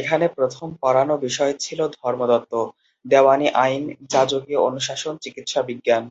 এখানে 0.00 0.26
প্রথম 0.36 0.68
পড়ানো 0.82 1.14
বিষয় 1.18 1.52
ছিল 1.58 1.80
ধর্মতত্ত্ব, 1.98 2.54
দেওয়ানি 3.04 3.48
আইন, 3.64 3.82
যাজকীয় 4.12 4.60
অনুশাসন, 4.68 5.14
চিকিৎসা 5.22 5.60
বিজ্ঞান। 5.62 6.04